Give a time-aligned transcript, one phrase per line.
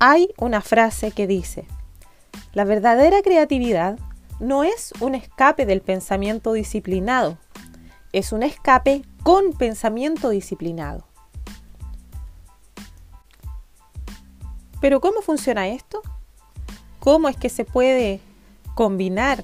[0.00, 1.66] Hay una frase que dice,
[2.52, 3.98] la verdadera creatividad
[4.38, 7.36] no es un escape del pensamiento disciplinado,
[8.12, 11.04] es un escape con pensamiento disciplinado.
[14.80, 16.00] Pero ¿cómo funciona esto?
[17.00, 18.20] ¿Cómo es que se puede
[18.76, 19.42] combinar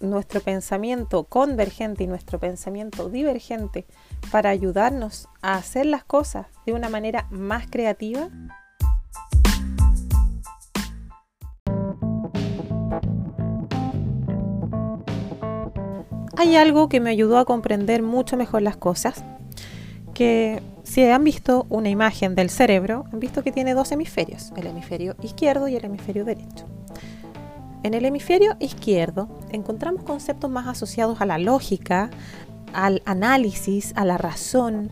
[0.00, 3.86] nuestro pensamiento convergente y nuestro pensamiento divergente
[4.32, 8.30] para ayudarnos a hacer las cosas de una manera más creativa?
[16.40, 19.22] Hay algo que me ayudó a comprender mucho mejor las cosas,
[20.14, 24.66] que si han visto una imagen del cerebro, han visto que tiene dos hemisferios, el
[24.66, 26.64] hemisferio izquierdo y el hemisferio derecho.
[27.82, 32.08] En el hemisferio izquierdo encontramos conceptos más asociados a la lógica,
[32.72, 34.88] al análisis, a la razón,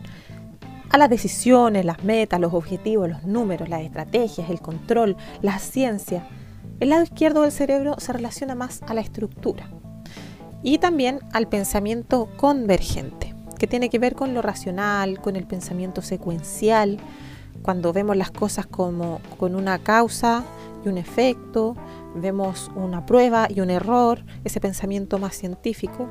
[0.91, 6.27] a las decisiones, las metas, los objetivos, los números, las estrategias, el control, la ciencia.
[6.79, 9.67] El lado izquierdo del cerebro se relaciona más a la estructura
[10.63, 16.01] y también al pensamiento convergente que tiene que ver con lo racional, con el pensamiento
[16.01, 16.97] secuencial,
[17.61, 20.43] cuando vemos las cosas como con una causa
[20.83, 21.75] y un efecto,
[22.15, 26.07] vemos una prueba y un error, ese pensamiento más científico.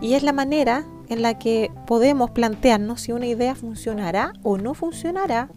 [0.00, 4.74] Y es la manera en la que podemos plantearnos si una idea funcionará o no
[4.74, 5.48] funcionará,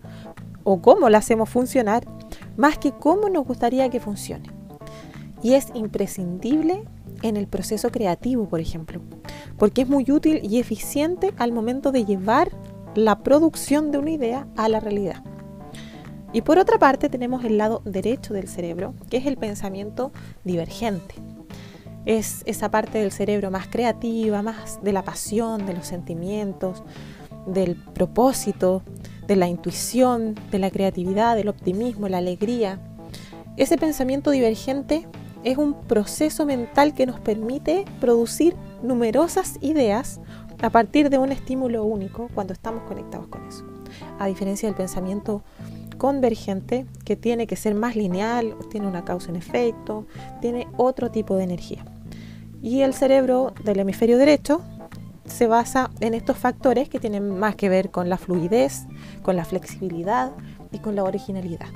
[0.63, 2.05] o cómo la hacemos funcionar,
[2.57, 4.49] más que cómo nos gustaría que funcione.
[5.41, 6.83] Y es imprescindible
[7.21, 9.01] en el proceso creativo, por ejemplo,
[9.57, 12.51] porque es muy útil y eficiente al momento de llevar
[12.95, 15.23] la producción de una idea a la realidad.
[16.31, 20.11] Y por otra parte tenemos el lado derecho del cerebro, que es el pensamiento
[20.43, 21.15] divergente.
[22.05, 26.83] Es esa parte del cerebro más creativa, más de la pasión, de los sentimientos,
[27.47, 28.83] del propósito,
[29.27, 32.79] de la intuición, de la creatividad, del optimismo, la alegría.
[33.57, 35.07] Ese pensamiento divergente
[35.43, 40.19] es un proceso mental que nos permite producir numerosas ideas
[40.61, 43.65] a partir de un estímulo único cuando estamos conectados con eso.
[44.19, 45.43] A diferencia del pensamiento
[45.97, 50.05] convergente, que tiene que ser más lineal, tiene una causa en efecto,
[50.41, 51.85] tiene otro tipo de energía.
[52.61, 54.61] Y el cerebro del hemisferio derecho
[55.25, 58.85] se basa en estos factores que tienen más que ver con la fluidez,
[59.21, 60.31] con la flexibilidad
[60.71, 61.67] y con la originalidad.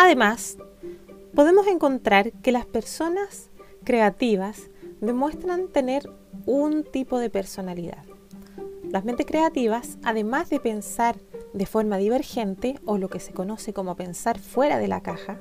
[0.00, 0.56] Además,
[1.34, 3.50] podemos encontrar que las personas
[3.82, 4.70] creativas
[5.00, 6.08] demuestran tener
[6.46, 8.04] un tipo de personalidad.
[8.92, 11.16] Las mentes creativas, además de pensar
[11.52, 15.40] de forma divergente o lo que se conoce como pensar fuera de la caja,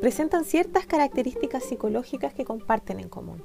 [0.00, 3.44] presentan ciertas características psicológicas que comparten en común.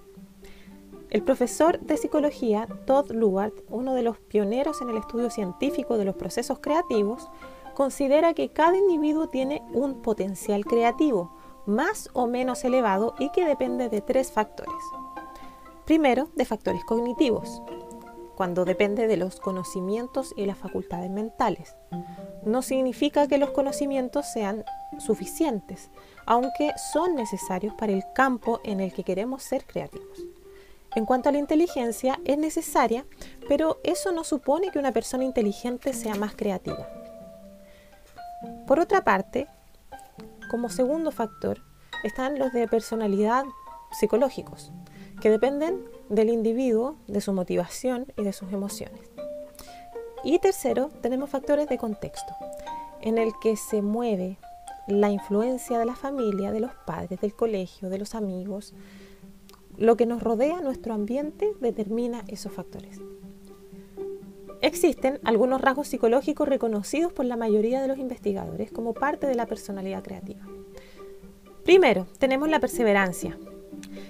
[1.12, 6.06] El profesor de psicología Todd Luard, uno de los pioneros en el estudio científico de
[6.06, 7.30] los procesos creativos,
[7.74, 11.32] considera que cada individuo tiene un potencial creativo
[11.66, 14.74] más o menos elevado y que depende de tres factores.
[15.86, 17.62] Primero, de factores cognitivos,
[18.36, 21.76] cuando depende de los conocimientos y las facultades mentales.
[22.46, 24.66] No significa que los conocimientos sean
[25.00, 25.90] suficientes,
[26.26, 30.26] aunque son necesarios para el campo en el que queremos ser creativos.
[30.96, 33.06] En cuanto a la inteligencia, es necesaria,
[33.48, 36.88] pero eso no supone que una persona inteligente sea más creativa.
[38.68, 39.48] Por otra parte,
[40.50, 41.60] como segundo factor,
[42.04, 43.44] están los de personalidad
[43.92, 44.72] psicológicos,
[45.22, 49.10] que dependen del individuo, de su motivación y de sus emociones.
[50.24, 52.34] Y tercero, tenemos factores de contexto,
[53.02, 54.38] en el que se mueve
[54.88, 58.74] la influencia de la familia, de los padres, del colegio, de los amigos.
[59.78, 63.00] Lo que nos rodea, nuestro ambiente, determina esos factores.
[64.64, 69.46] Existen algunos rasgos psicológicos reconocidos por la mayoría de los investigadores como parte de la
[69.46, 70.48] personalidad creativa.
[71.66, 73.38] Primero, tenemos la perseverancia.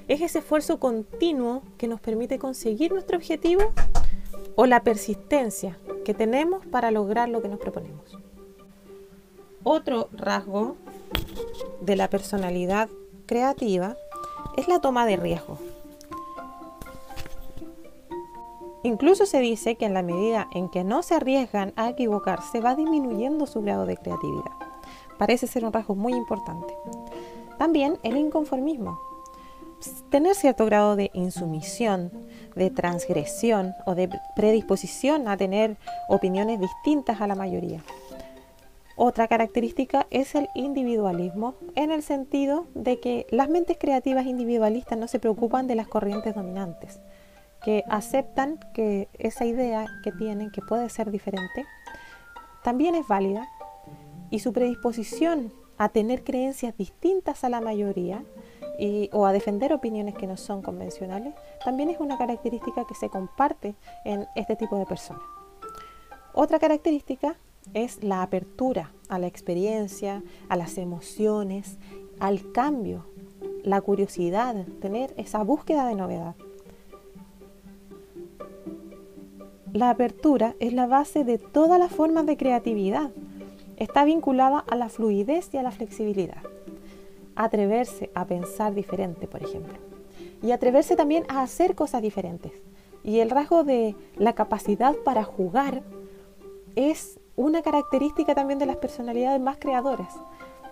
[0.08, 3.74] Es ese esfuerzo continuo que nos permite conseguir nuestro objetivo
[4.56, 8.16] o la persistencia que tenemos para lograr lo que nos proponemos.
[9.64, 10.76] Otro rasgo
[11.82, 12.90] de la personalidad
[13.26, 13.98] creativa
[14.56, 15.58] es la toma de riesgo.
[18.83, 22.75] Incluso se dice que en la medida en que no se arriesgan a equivocarse va
[22.75, 24.51] disminuyendo su grado de creatividad.
[25.18, 26.74] Parece ser un rasgo muy importante.
[27.57, 29.00] También el inconformismo.
[30.09, 32.12] Tener cierto grado de insumisión,
[32.56, 35.77] de transgresión o de predisposición a tener
[36.09, 37.81] opiniones distintas a la mayoría.
[38.95, 45.07] Otra característica es el individualismo, en el sentido de que las mentes creativas individualistas no
[45.07, 47.00] se preocupan de las corrientes dominantes,
[47.63, 51.65] que aceptan que esa idea que tienen, que puede ser diferente,
[52.63, 53.48] también es válida
[54.30, 58.24] y su predisposición a tener creencias distintas a la mayoría
[59.12, 61.33] o a defender opiniones que no son convencionales,
[61.63, 65.24] también es una característica que se comparte en este tipo de personas.
[66.33, 67.38] Otra característica
[67.74, 71.77] es la apertura a la experiencia, a las emociones,
[72.19, 73.06] al cambio,
[73.63, 76.36] la curiosidad, tener esa búsqueda de novedad.
[79.74, 83.10] La apertura es la base de todas las formas de creatividad.
[83.78, 86.44] Está vinculada a la fluidez y a la flexibilidad.
[87.36, 89.74] Atreverse a pensar diferente, por ejemplo.
[90.44, 92.52] Y atreverse también a hacer cosas diferentes.
[93.04, 95.81] Y el rasgo de la capacidad para jugar
[96.76, 100.14] es una característica también de las personalidades más creadoras.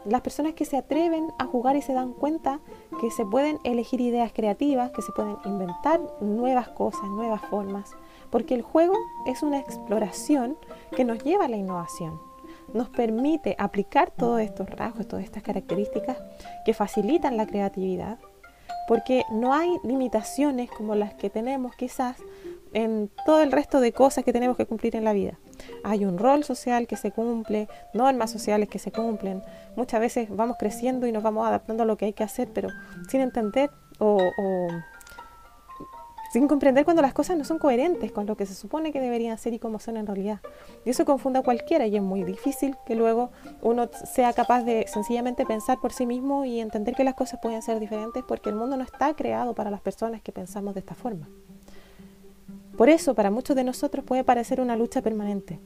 [0.06, 2.60] Las personas que se atreven a jugar y se dan cuenta
[3.00, 7.96] que se pueden elegir ideas creativas, que se pueden inventar nuevas cosas, nuevas formas,
[8.32, 8.96] porque el juego
[9.26, 10.58] es una exploración
[10.96, 12.20] que nos lleva a la innovación.
[12.74, 16.18] Nos permite aplicar todos estos rasgos, todas estas características
[16.66, 18.18] que facilitan la creatividad,
[18.88, 22.18] porque no hay limitaciones como las que tenemos quizás
[22.74, 25.38] en todo el resto de cosas que tenemos que cumplir en la vida.
[25.84, 29.44] Hay un rol social que se cumple, normas sociales que se cumplen.
[29.76, 32.70] Muchas veces vamos creciendo y nos vamos adaptando a lo que hay que hacer, pero
[33.10, 33.70] sin entender
[34.00, 34.18] o,
[36.32, 39.38] sin comprender cuando las cosas no son coherentes con lo que se supone que deberían
[39.38, 40.40] ser y cómo son en realidad.
[40.86, 43.32] Y eso confunde a cualquiera y es muy difícil que luego
[43.62, 47.62] uno sea capaz de sencillamente pensar por sí mismo y entender que las cosas pueden
[47.62, 50.96] ser diferentes porque el mundo no está creado para las personas que pensamos de esta
[50.96, 51.28] forma.
[52.78, 55.60] Por eso, para muchos de nosotros puede parecer una lucha permanente.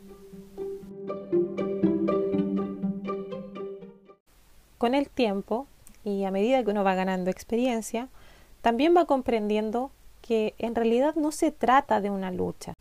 [4.79, 5.67] Con el tiempo,
[6.03, 8.09] y a medida que uno va ganando experiencia,
[8.63, 9.91] también va comprendiendo
[10.25, 12.73] que en realidad no se trata de una lucha.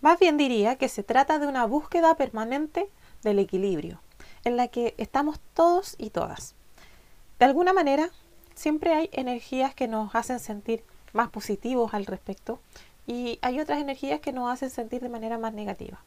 [0.00, 2.90] Más bien diría que se trata de una búsqueda permanente
[3.22, 4.00] del equilibrio,
[4.42, 6.56] en la que estamos todos y todas.
[7.38, 8.10] De alguna manera,
[8.56, 12.58] siempre hay energías que nos hacen sentir más positivos al respecto
[13.06, 16.02] y hay otras energías que nos hacen sentir de manera más negativa.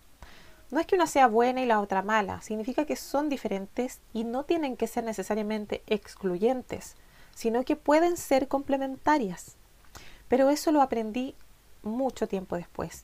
[0.71, 4.25] No es que una sea buena y la otra mala, significa que son diferentes y
[4.25, 6.97] no tienen que ser necesariamente excluyentes,
[7.33, 9.55] sino que pueden ser complementarias.
[10.31, 11.35] Pero eso lo aprendí
[11.83, 13.03] mucho tiempo después.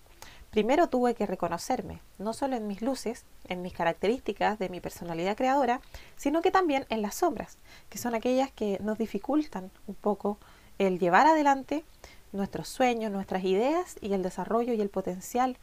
[0.50, 5.36] Primero tuve que reconocerme, no solo en mis luces, en mis características de mi personalidad
[5.36, 5.82] creadora,
[6.16, 7.58] sino que también en las sombras,
[7.90, 10.38] que son aquellas que nos dificultan un poco
[10.78, 11.84] el llevar adelante
[12.32, 15.58] nuestros sueños, nuestras ideas y el desarrollo y el potencial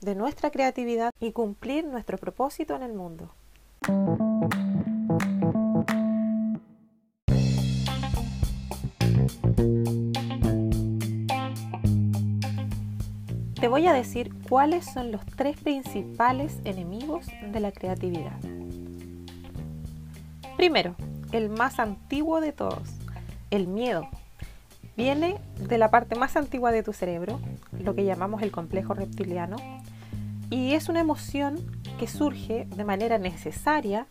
[0.00, 3.34] de nuestra creatividad y cumplir nuestro propósito en el mundo.
[13.60, 18.38] Te voy a decir cuáles son los tres principales enemigos de la creatividad.
[20.56, 20.94] Primero,
[21.32, 22.88] el más antiguo de todos,
[23.50, 24.08] el miedo
[24.96, 27.40] viene de la parte más antigua de tu cerebro,
[27.72, 29.56] lo que llamamos el complejo reptiliano,
[30.50, 31.58] y es una emoción
[31.98, 34.06] que surge de manera necesaria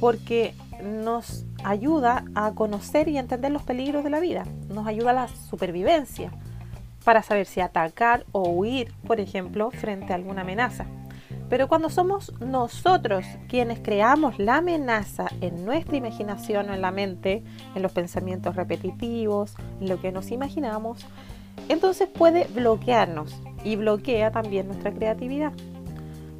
[0.00, 0.52] porque
[0.82, 5.28] nos ayuda a conocer y entender los peligros de la vida, nos ayuda a la
[5.28, 6.32] supervivencia
[7.04, 10.86] para saber si atacar o huir, por ejemplo, frente a alguna amenaza.
[11.48, 17.42] Pero cuando somos nosotros quienes creamos la amenaza en nuestra imaginación o en la mente,
[17.74, 21.06] en los pensamientos repetitivos, en lo que nos imaginamos,
[21.68, 25.52] entonces puede bloquearnos y bloquea también nuestra creatividad.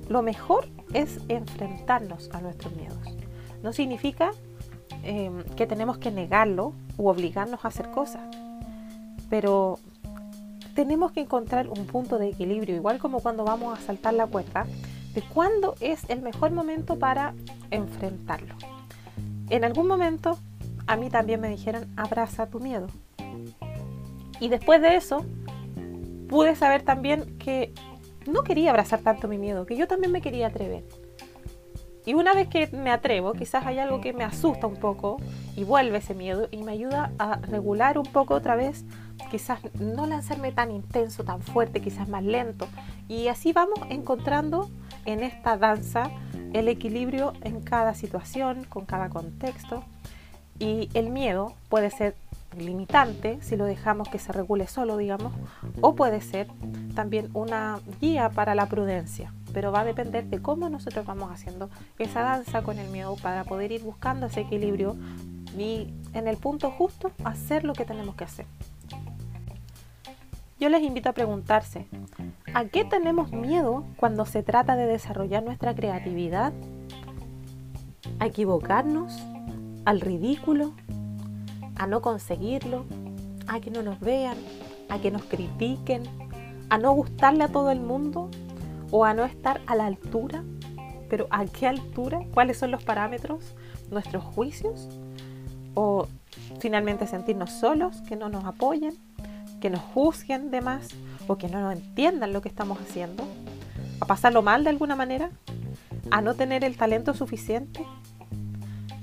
[0.09, 2.99] Lo mejor es enfrentarnos a nuestros miedos.
[3.63, 4.33] No significa
[5.03, 8.23] em, que tenemos que negarlo u obligarnos a hacer cosas,
[9.31, 9.79] pero
[10.75, 14.67] tenemos que encontrar un punto de equilibrio, igual como cuando vamos a saltar la cuerda
[15.15, 17.35] de cuándo es el mejor momento para
[17.71, 18.55] enfrentarlo.
[19.49, 20.39] En algún momento
[20.87, 22.89] a mí también me dijeron abraza tu miedo.
[24.41, 25.25] Y después de eso
[26.29, 27.73] pude saber también que
[28.27, 30.85] no quería abrazar tanto mi miedo, que yo también me quería atrever.
[32.07, 35.17] Y una vez que me atrevo, quizás hay algo que me asusta un poco
[35.57, 38.85] y vuelve ese miedo y me ayuda a regular un poco otra vez,
[39.31, 42.69] quizás no lanzarme tan intenso, tan fuerte, quizás más lento.
[43.09, 44.71] Y así vamos encontrando
[45.07, 46.11] en esta danza
[46.53, 49.83] el equilibrio en cada situación, con cada contexto.
[50.59, 52.15] Y el miedo puede ser
[52.57, 55.33] limitante si lo dejamos que se regule solo, digamos,
[55.81, 56.49] o puede ser
[56.95, 59.33] también una guía para la prudencia.
[59.55, 63.45] Pero va a depender de cómo nosotros vamos haciendo esa danza con el miedo para
[63.45, 64.97] poder ir buscando ese equilibrio
[65.57, 68.47] y en el punto justo hacer lo que tenemos que hacer.
[70.59, 71.87] Yo les invito a preguntarse,
[72.53, 76.53] ¿a qué tenemos miedo cuando se trata de desarrollar nuestra creatividad?
[78.19, 79.13] ¿A equivocarnos?
[79.85, 80.73] ¿Al ridículo?
[81.77, 82.85] ¿A no conseguirlo?
[83.47, 84.37] ¿A que no nos vean?
[84.89, 86.03] ¿A que nos critiquen?
[86.71, 88.31] ¿A no gustarle a todo el mundo?
[88.97, 90.45] ¿O a no estar a la altura?
[91.11, 92.21] ¿Pero a qué altura?
[92.33, 93.57] ¿Cuáles son los parámetros?
[93.91, 94.89] ¿Nuestros juicios?
[95.75, 96.07] ¿O
[96.61, 98.95] finalmente sentirnos solos, que no nos apoyen?
[99.65, 100.89] que nos juzguen de más
[101.27, 103.25] o que no nos entiendan lo que estamos haciendo,
[103.99, 105.31] a pasarlo mal de alguna manera,
[106.11, 107.81] a no tener el talento suficiente.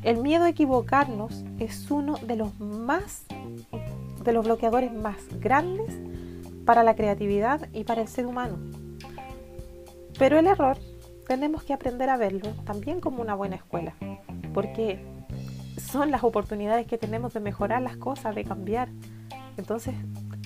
[0.03, 3.25] El miedo a equivocarnos es uno de los más
[4.24, 6.00] de los bloqueadores más grandes
[6.63, 8.60] para la creatividad y para el ser humano.
[10.21, 10.77] Pero el error
[11.27, 13.95] tenemos que aprender a verlo también como una buena escuela,
[14.53, 15.03] porque
[15.79, 18.89] son las oportunidades que tenemos de mejorar las cosas, de cambiar.
[19.57, 19.95] Entonces,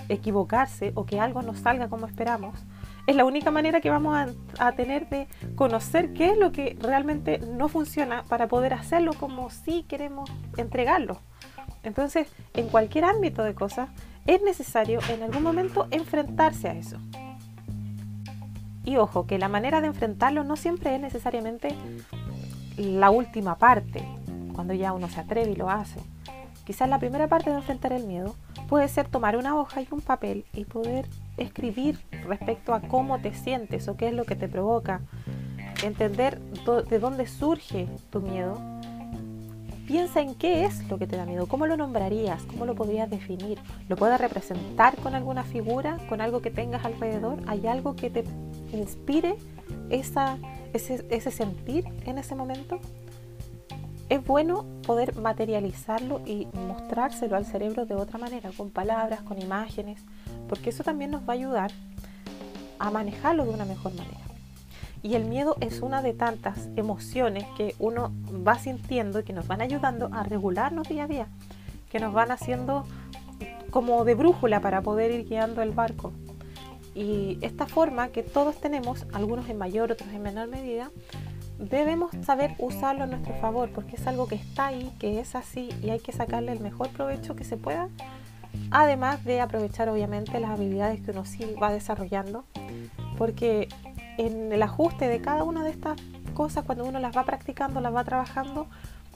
[0.08, 2.58] equivocarse o que algo no salga como esperamos,
[3.06, 4.16] es la única manera que vamos
[4.60, 9.50] a, tener de conocer qué es lo que realmente no funciona para poder hacerlo como
[9.50, 11.20] si queremos entregarlo.
[11.84, 13.90] Entonces, en cualquier ámbito de cosas,
[14.26, 16.98] es necesario en algún momento enfrentarse a eso.
[18.86, 21.70] Y ojo, que la manera de enfrentarlo no siempre es necesariamente
[22.78, 24.06] la última parte,
[24.54, 26.00] cuando ya uno se atreve y lo hace.
[26.66, 28.36] Quizás la primera parte de enfrentar el miedo
[28.68, 33.34] puede ser tomar una hoja y un papel y poder escribir respecto a cómo te
[33.34, 35.02] sientes o qué es lo que te provoca.
[35.84, 36.40] Entender
[36.90, 38.60] de dónde surge tu miedo.
[39.86, 43.08] Piensa en qué es lo que te da miedo, cómo lo nombrarías, cómo lo podrías
[43.08, 43.60] definir.
[43.88, 47.38] ¿Lo puedes representar con alguna figura, con algo que tengas alrededor?
[47.46, 48.24] ¿Hay algo que te
[48.76, 49.36] inspire
[49.90, 50.38] esa,
[50.74, 52.80] ese, ese sentir en ese momento?
[54.10, 60.02] es bueno poder materializarlo y mostrárselo al cerebro de otra manera, con palabras, con imágenes,
[60.48, 61.72] porque eso también nos va a ayudar
[62.78, 64.20] a manejarlo de una mejor manera.
[65.02, 68.12] Y el miedo es una de tantas emociones que uno
[68.46, 71.28] va sintiendo y que nos van ayudando a regularnos día a día,
[71.92, 72.86] que nos van haciendo
[73.70, 76.12] como de brújula para poder ir guiando el barco.
[76.96, 80.92] Y esta forma que todos tenemos, algunos en mayor, otros en menor medida,
[81.60, 85.70] debemos saber usarlo a nuestro favor porque es algo que está ahí, que es así
[85.84, 87.90] y hay que sacarle el mejor provecho que se pueda.
[88.72, 92.46] Además de aprovechar obviamente las habilidades que uno sí va desarrollando,
[93.18, 93.68] porque
[94.18, 96.00] en el ajuste de cada una de estas
[96.34, 98.68] cosas, cuando uno las va practicando, las va trabajando,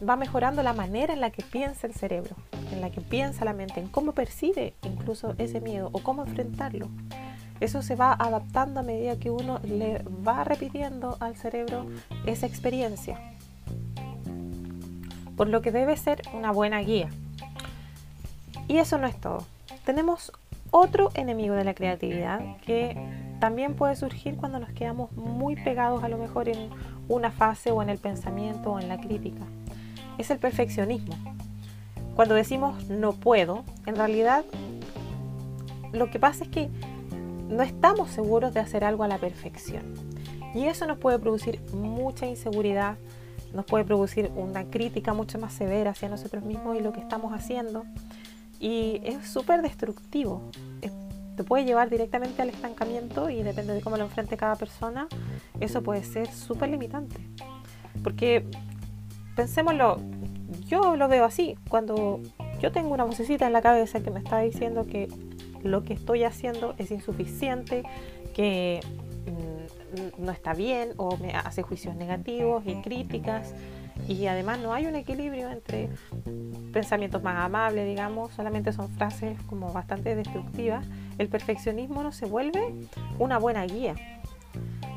[0.07, 2.35] va mejorando la manera en la que piensa el cerebro,
[2.71, 6.89] en la que piensa la mente, en cómo percibe incluso ese miedo o cómo enfrentarlo.
[7.59, 11.85] Eso se va adaptando a medida que uno le va repitiendo al cerebro
[12.25, 13.19] esa experiencia.
[15.35, 17.09] Por lo que debe ser una buena guía.
[18.67, 19.45] Y eso no es todo.
[19.85, 20.31] Tenemos
[20.71, 22.95] otro enemigo de la creatividad que
[23.39, 26.69] también puede surgir cuando nos quedamos muy pegados a lo mejor en
[27.07, 29.41] una fase o en el pensamiento o en la crítica.
[30.17, 31.15] Es el perfeccionismo.
[32.15, 34.43] Cuando decimos no puedo, en realidad
[35.93, 36.69] lo que pasa es que
[37.49, 39.83] no estamos seguros de hacer algo a la perfección.
[40.53, 42.97] Y eso nos puede producir mucha inseguridad,
[43.53, 47.33] nos puede producir una crítica mucho más severa hacia nosotros mismos y lo que estamos
[47.33, 47.85] haciendo.
[48.59, 50.51] Y es súper destructivo.
[51.35, 55.07] te puede llevar directamente al estancamiento y depende de cómo lo enfrente cada persona,
[55.59, 57.15] eso puede ser súper limitante.
[58.03, 58.45] Porque
[59.35, 60.01] pensémoslo,
[60.67, 62.19] yo lo veo así, cuando
[62.59, 65.07] yo tengo una vocecita en la cabeza que me está diciendo que
[65.63, 67.83] lo que estoy haciendo es insuficiente,
[68.33, 68.79] que
[69.25, 73.53] mm, no está bien o me hace juicios negativos y críticas
[74.07, 75.89] y además no hay un equilibrio entre
[76.71, 80.85] pensamientos más amables, digamos, solamente son frases como bastante destructivas,
[81.17, 82.73] el perfeccionismo no se vuelve
[83.17, 83.95] una buena guía.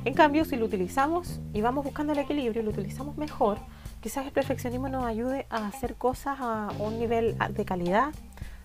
[0.04, 3.58] En cambio, si lo utilizamos y vamos buscando el equilibrio, lo utilizamos mejor,
[4.00, 8.12] quizás el perfeccionismo nos ayude a hacer cosas a un nivel de calidad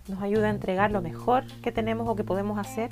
[0.08, 2.92] nos ayuda a entregar lo mejor que tenemos o que podemos hacer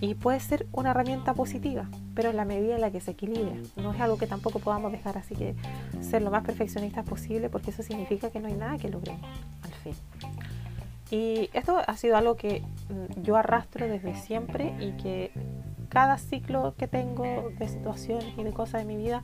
[0.00, 3.52] y puede ser una herramienta positiva, pero en la medida en la que se equilibra.
[3.76, 5.54] No es algo que tampoco podamos dejar así que
[6.00, 9.22] ser lo más perfeccionistas posible porque eso significa que no hay nada que logremos
[9.62, 9.94] al fin.
[11.12, 15.30] Y esto ha sido algo que mm, yo arrastro desde siempre y que
[15.88, 19.22] cada ciclo que tengo de situaciones y de cosas de mi vida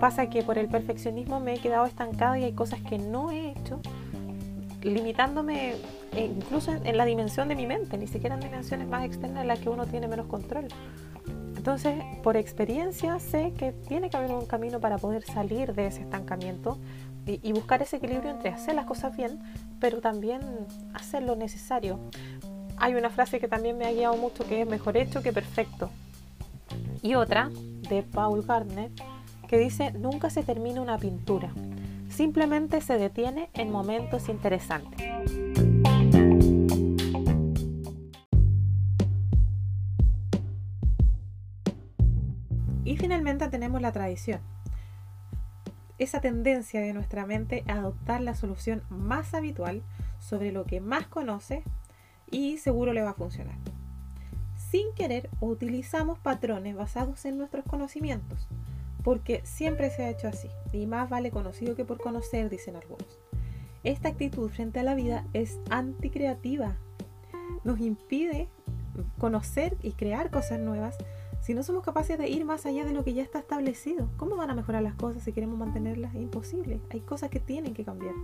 [0.00, 3.50] pasa que por el perfeccionismo me he quedado estancada y hay cosas que no he
[3.50, 3.80] hecho
[4.90, 5.74] limitándome
[6.12, 9.48] e incluso en, la dimensión de mi mente, ni siquiera en dimensiones más externas en
[9.48, 10.68] las que uno tiene menos control.
[11.56, 16.02] Entonces, por experiencia sé que tiene que haber un camino para poder salir de ese
[16.02, 16.78] estancamiento
[17.26, 19.40] y, buscar ese equilibrio entre hacer las cosas bien,
[19.80, 20.42] pero también
[20.92, 21.98] hacer lo necesario.
[22.76, 25.88] Hay una frase que también me ha guiado mucho que es mejor hecho que perfecto.
[27.00, 27.50] Y otra,
[27.88, 28.90] de Paul Gardner,
[29.48, 31.50] que dice, nunca se termina una pintura,
[32.14, 35.02] simplemente se detiene en momentos interesantes.
[42.84, 44.40] Y finalmente tenemos la tradición,
[45.98, 49.82] esa tendencia de nuestra mente a adoptar la solución más habitual
[50.20, 51.64] sobre lo que más conoce
[52.30, 53.56] y seguro le va a funcionar.
[54.56, 58.46] Sin querer utilizamos patrones basados en nuestros conocimientos,
[59.04, 63.20] porque siempre se ha hecho así, y más vale conocido que por conocer, dicen algunos.
[63.84, 66.76] Esta actitud frente a la vida es anticreativa,
[67.62, 68.48] nos impide
[69.18, 70.96] conocer y crear cosas nuevas
[71.44, 74.34] si no somos capaces de ir más allá de lo que ya está establecido, ¿cómo
[74.34, 76.14] van a mejorar las cosas si queremos mantenerlas?
[76.14, 76.80] Es imposible.
[76.88, 78.14] Hay cosas que tienen que cambiar.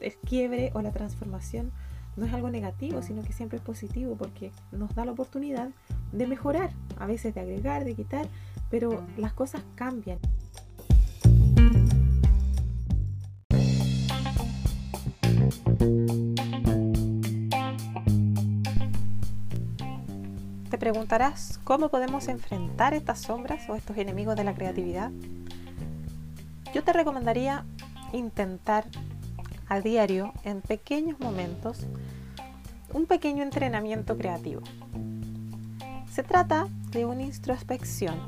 [0.00, 1.72] El quiebre o la transformación
[2.18, 5.70] no es algo negativo, sino que siempre es positivo porque nos da la oportunidad
[6.12, 8.26] de mejorar, a veces de agregar, de quitar,
[8.70, 10.18] pero las cosas cambian.
[20.78, 25.10] preguntarás cómo podemos enfrentar estas sombras o estos enemigos de la creatividad.
[26.72, 27.64] Yo te recomendaría
[28.12, 28.86] intentar
[29.68, 31.86] a diario, en pequeños momentos,
[32.94, 34.62] un pequeño entrenamiento creativo.
[36.18, 38.18] Se trata de una introspección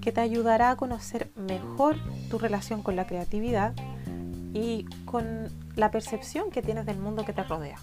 [0.00, 1.96] que te ayudará a conocer mejor
[2.28, 3.72] tu relación con la creatividad
[4.52, 7.76] y con la percepción que tienes del mundo que te rodea.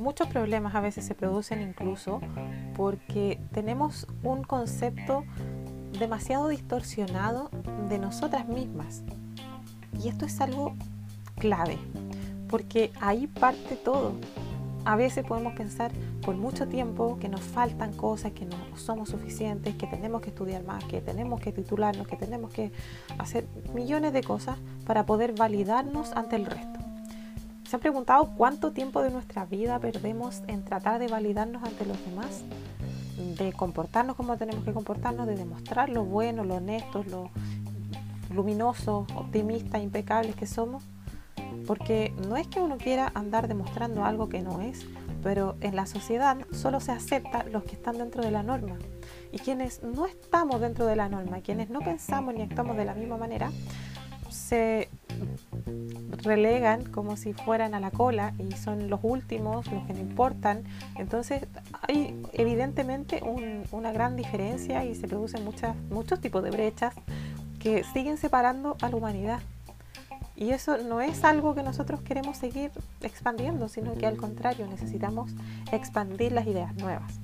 [0.00, 2.20] Muchos problemas a veces se producen incluso
[2.74, 5.22] porque tenemos un concepto
[5.96, 7.50] demasiado distorsionado
[7.88, 9.04] de nosotras mismas.
[10.02, 10.74] Y esto es algo
[11.36, 11.78] clave,
[12.48, 14.16] porque ahí parte todo.
[14.84, 19.74] A veces podemos pensar por mucho tiempo que nos faltan cosas, que no somos suficientes,
[19.74, 22.72] que tenemos que estudiar más, que tenemos que titularnos, que tenemos que
[23.18, 26.80] hacer millones de cosas para poder validarnos ante el resto.
[27.68, 32.04] ¿Se han preguntado cuánto tiempo de nuestra vida perdemos en tratar de validarnos ante los
[32.04, 32.42] demás?
[33.38, 37.30] De comportarnos como tenemos que comportarnos, de demostrar lo bueno, lo honesto, lo
[38.34, 40.82] luminoso, optimista, impecables que somos.
[41.70, 44.84] Porque no es que uno quiera andar demostrando algo que no es,
[45.22, 48.76] pero en la sociedad solo se acepta los que están dentro de la norma.
[49.30, 52.94] Y quienes no estamos dentro de la norma, quienes no pensamos ni actuamos de la
[52.94, 53.52] misma manera,
[54.30, 54.88] se
[56.24, 60.64] relegan como si fueran a la cola y son los últimos, los que no importan.
[60.96, 61.46] Entonces
[61.86, 63.22] hay evidentemente
[63.70, 66.96] una gran diferencia y se producen muchas, muchos tipos de brechas
[67.60, 69.40] que siguen separando a la humanidad.
[70.40, 72.70] Y eso no es algo que nosotros queremos seguir
[73.02, 75.30] expandiendo, sino que al contrario necesitamos
[75.70, 77.20] expandir las ideas nuevas.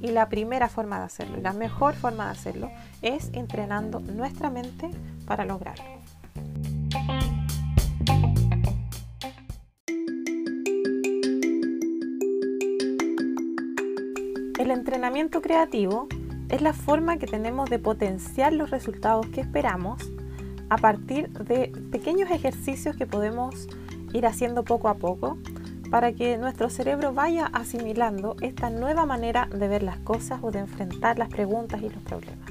[0.00, 2.70] Y la primera forma de hacerlo, y la mejor forma de hacerlo,
[3.02, 4.90] es entrenando nuestra mente
[5.26, 5.84] para lograrlo.
[14.58, 16.08] El entrenamiento creativo
[16.48, 20.02] es la forma que tenemos de potenciar los resultados que esperamos
[20.70, 23.68] a partir de pequeños ejercicios que podemos
[24.12, 25.38] ir haciendo poco a poco
[25.90, 30.58] para que nuestro cerebro vaya asimilando esta nueva manera de ver las cosas o de
[30.58, 32.50] enfrentar las preguntas y los problemas.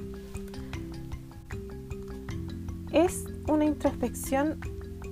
[2.91, 4.59] Es una introspección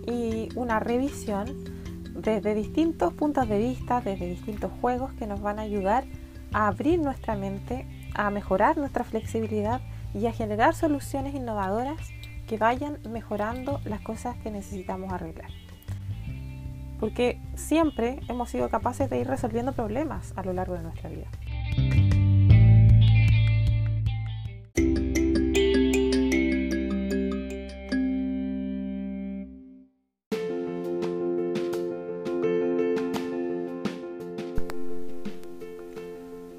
[0.08, 1.48] y una revisión
[2.16, 6.06] desde distintos puntos de vista, desde distintos juegos que nos van a ayudar
[6.54, 9.82] a abrir nuestra mente, a mejorar nuestra flexibilidad
[10.14, 12.00] y a generar soluciones innovadoras
[12.48, 15.50] que vayan mejorando las cosas que necesitamos arreglar.
[17.00, 21.30] Porque siempre hemos sido capaces de ir resolviendo problemas a lo largo de nuestra vida.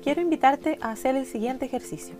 [0.06, 2.14] quiero invitarte a hacer el siguiente ejercicio.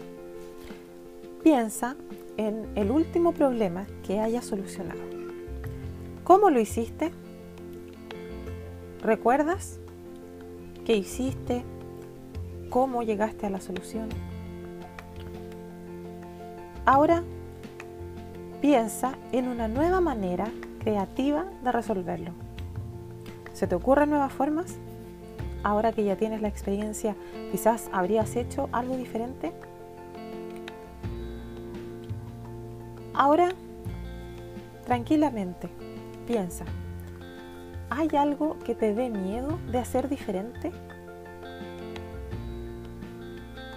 [1.47, 1.95] Piensa
[2.39, 4.99] en el último problema que hayas solucionado.
[6.25, 7.13] ¿Cómo lo hiciste?
[9.01, 9.79] ¿Recuerdas
[10.85, 11.63] qué hiciste?
[12.69, 14.09] ¿Cómo llegaste a la solución?
[16.85, 17.23] Ahora
[18.61, 22.33] piensa en una nueva manera creativa de resolverlo.
[23.53, 24.79] ¿Se te ocurren nuevas formas?
[25.67, 27.17] ahora que ya tienes la experiencia,
[27.51, 29.53] quizás habrías hecho algo diferente.
[33.19, 33.49] Ahora,
[34.85, 35.71] tranquilamente,
[36.27, 36.67] piensa,
[37.89, 40.71] ¿hay algo que te dé miedo de hacer diferente?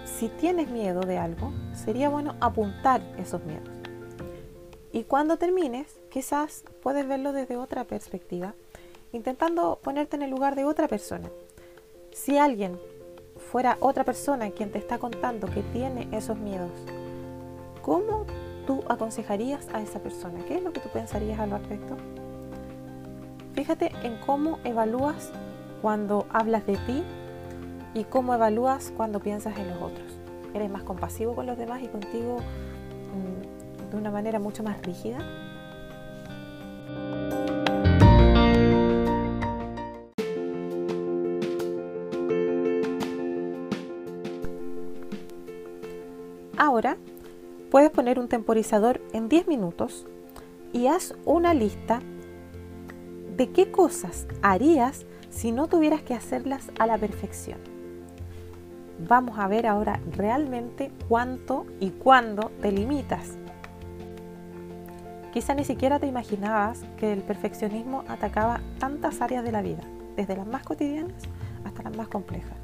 [0.04, 3.70] Si tienes miedo de algo, sería bueno apuntar esos miedos.
[4.92, 8.52] Y cuando termines, quizás puedes verlo desde otra perspectiva,
[9.10, 11.30] intentando ponerte en el lugar de otra persona.
[12.12, 12.78] Si alguien
[13.50, 16.72] fuera otra persona quien te está contando que tiene esos miedos,
[17.80, 18.26] ¿cómo
[18.70, 20.38] tú aconsejarías a esa persona?
[20.46, 21.96] ¿Qué es lo que tú pensarías al respecto?
[23.52, 25.32] Fíjate en cómo evalúas
[25.82, 27.02] cuando hablas de ti
[27.94, 30.06] y cómo evalúas cuando piensas en los otros.
[30.54, 32.38] ¿Eres más compasivo con los demás y contigo
[33.90, 35.18] de una manera mucho más rígida.
[48.00, 50.06] Poner un temporizador en 10 minutos
[50.72, 52.00] y haz una lista
[53.36, 57.58] de qué cosas harías si no tuvieras que hacerlas a la perfección.
[59.06, 63.36] Vamos a ver ahora realmente cuánto y cuándo te limitas
[65.34, 69.82] Quizá ni siquiera te imaginabas que el perfeccionismo atacaba tantas áreas de la vida,
[70.16, 71.22] desde las más cotidianas
[71.66, 72.56] hasta las más complejas.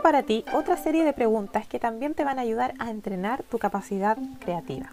[0.00, 3.58] Para ti otra serie de preguntas que también te van a ayudar a entrenar tu
[3.58, 4.90] capacidad creativa.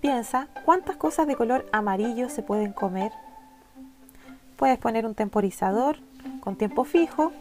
[0.00, 3.12] Piensa cuántas cosas de color amarillo se pueden comer
[4.56, 5.98] Puedes poner un temporizador
[6.40, 7.32] con tiempo fijo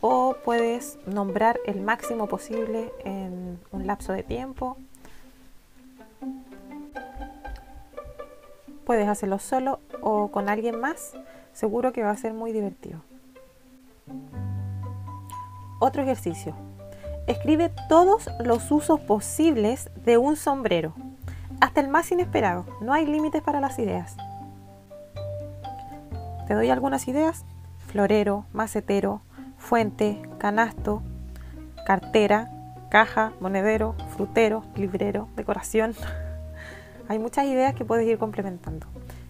[0.00, 4.76] o puedes nombrar el máximo posible en un lapso de tiempo.
[8.84, 11.12] Puedes hacerlo solo o con alguien más.
[11.52, 13.00] Seguro que va a ser muy divertido.
[15.80, 16.54] Otro ejercicio.
[17.26, 20.92] Escribe todos los usos posibles de un sombrero,
[21.60, 22.66] hasta el más inesperado.
[22.82, 24.14] No hay límites para las ideas.
[26.46, 27.46] Te doy algunas ideas.
[27.86, 29.22] Florero, macetero,
[29.56, 31.02] fuente, canasto,
[31.86, 32.50] cartera,
[32.90, 35.94] caja, monedero, frutero, librero, decoración.
[37.08, 38.86] Hay muchas ideas que puedes ir complementando.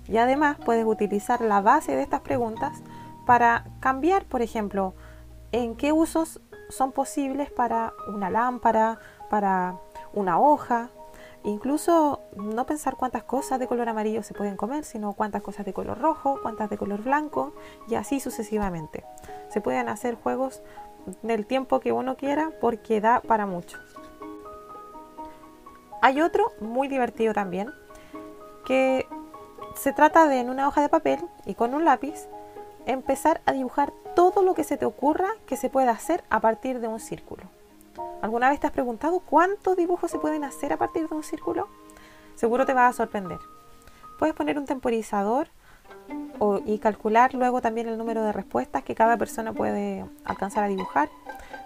[0.08, 2.82] Y además puedes utilizar la base de estas preguntas
[3.24, 4.94] para cambiar, por ejemplo,
[5.52, 9.78] en qué usos son posibles para una lámpara, para
[10.12, 10.90] una hoja,
[11.42, 15.72] Incluso no pensar cuántas cosas de color amarillo se pueden comer, sino cuántas cosas de
[15.72, 17.54] color rojo, cuántas de color blanco
[17.88, 19.04] y así sucesivamente.
[19.48, 20.62] Se pueden hacer juegos
[21.22, 23.78] del tiempo que uno quiera porque da para mucho.
[26.02, 27.70] Hay otro muy divertido también
[28.66, 29.06] que
[29.74, 32.28] se trata de en una hoja de papel y con un lápiz
[32.84, 36.80] empezar a dibujar todo lo que se te ocurra que se pueda hacer a partir
[36.80, 37.44] de un círculo.
[38.22, 41.68] ¿Alguna vez te has preguntado cuántos dibujos se pueden hacer a partir de un círculo?
[42.34, 43.38] Seguro te va a sorprender.
[44.18, 45.48] Puedes poner un temporizador
[46.64, 51.08] y calcular luego también el número de respuestas que cada persona puede alcanzar a dibujar.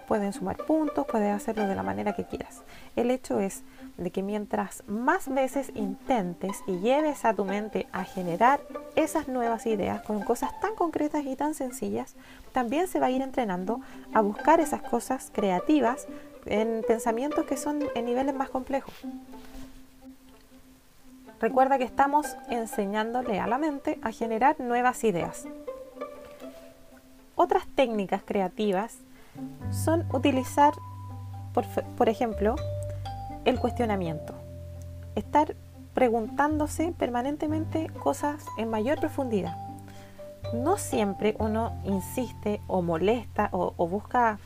[0.07, 2.61] Pueden sumar puntos, puedes hacerlo de la manera que quieras.
[2.95, 3.63] El hecho es
[3.97, 8.59] de que mientras más veces intentes y lleves a tu mente a generar
[8.95, 12.15] esas nuevas ideas con cosas tan concretas y tan sencillas,
[12.51, 13.81] también se va a ir entrenando
[14.13, 16.07] a buscar esas cosas creativas
[16.45, 18.93] en pensamientos que son en niveles más complejos.
[21.39, 25.47] Recuerda que estamos enseñándole a la mente a generar nuevas ideas.
[27.35, 28.99] Otras técnicas creativas
[29.71, 30.73] son utilizar,
[31.53, 32.55] por, ejemplo,
[33.45, 34.33] el cuestionamiento.
[35.15, 35.55] Estar
[35.93, 39.55] preguntándose permanentemente cosas en mayor profundidad.
[40.53, 44.37] No siempre uno insiste o molesta o, busca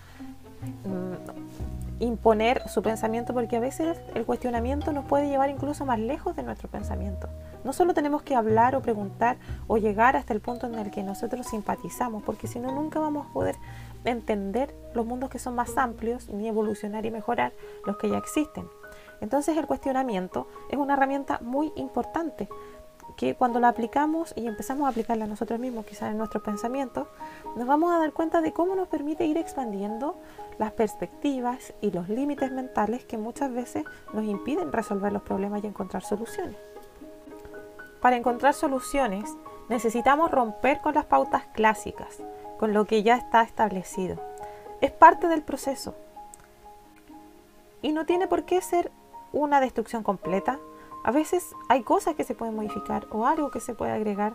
[0.85, 6.35] mm, imponer su pensamiento porque a veces el cuestionamiento nos puede llevar incluso más lejos
[6.35, 7.27] de nuestro pensamiento.
[7.63, 11.03] No solo tenemos que hablar o preguntar o llegar hasta el punto en el que
[11.03, 13.55] nosotros simpatizamos, porque si no nunca vamos a poder
[14.05, 17.53] entender los mundos que son más amplios ni evolucionar y mejorar
[17.85, 18.67] los que ya existen.
[19.21, 22.47] Entonces el cuestionamiento es una herramienta muy importante
[23.17, 27.07] que cuando la aplicamos y empezamos a aplicarla nosotros mismos, quizás en nuestros pensamientos,
[27.57, 30.15] nos vamos a dar cuenta de cómo nos permite ir expandiendo
[30.57, 35.67] las perspectivas y los límites mentales que muchas veces nos impiden resolver los problemas y
[35.67, 36.55] encontrar soluciones.
[38.01, 39.35] Para encontrar soluciones
[39.67, 42.17] necesitamos romper con las pautas clásicas,
[42.57, 44.17] con lo que ya está establecido.
[44.81, 45.95] Es parte del proceso,
[47.81, 48.91] Y no tiene por qué ser
[49.31, 50.59] una destrucción completa.
[51.05, 54.33] A veces hay cosas que se pueden modificar o algo que se puede agregar.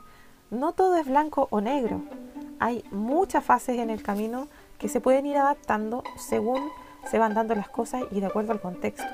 [0.51, 2.01] No todo es blanco o negro.
[2.59, 4.49] Hay muchas fases en el camino
[4.79, 6.71] que se pueden ir adaptando según
[7.11, 9.05] se van dando las cosas y de acuerdo al contexto.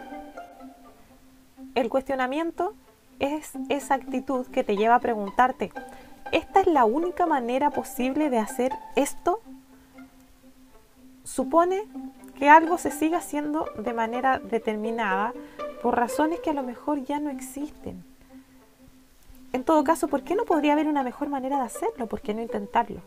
[1.74, 2.74] El cuestionamiento
[3.20, 5.72] es esa actitud que te lleva a preguntarte,
[6.32, 9.40] ¿esta es la única manera posible de hacer esto?
[11.22, 11.84] Supone
[12.36, 15.32] que algo se siga haciendo de manera determinada
[15.82, 18.02] por razones que a lo mejor ya no existen.
[19.52, 22.06] En todo caso, ¿por qué no podría haber una mejor manera de hacerlo?
[22.06, 23.00] ¿Por qué no intentarlo?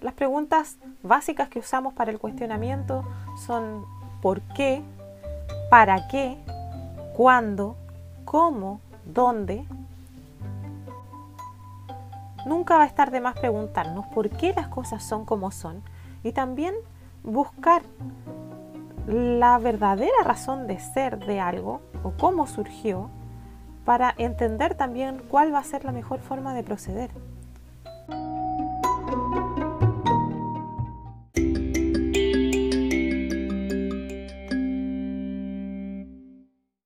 [0.00, 3.04] Las preguntas básicas que usamos para el cuestionamiento
[3.46, 3.84] son
[4.22, 4.82] ¿por qué?
[5.70, 6.38] ¿Para qué?
[7.14, 7.76] ¿Cuándo?
[8.24, 8.80] ¿Cómo?
[9.04, 9.64] ¿Dónde?
[12.44, 15.80] Nunca va a estar de más preguntarnos por qué las cosas son como son
[16.24, 16.74] y también
[17.22, 17.82] buscar
[19.06, 23.10] la verdadera razón de ser de algo o cómo surgió
[23.84, 27.12] para entender también cuál va a ser la mejor forma de proceder.